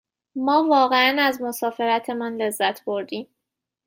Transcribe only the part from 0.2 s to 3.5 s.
ما واقعاً از مسافرتمان لذت بردیم.